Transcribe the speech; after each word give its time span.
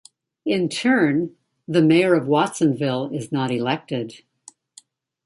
In 0.47 0.67
turn, 0.67 1.35
the 1.67 1.83
mayor 1.83 2.15
of 2.15 2.25
Watsonville 2.27 3.11
is 3.13 3.31
not 3.31 3.51
elected. 3.51 4.23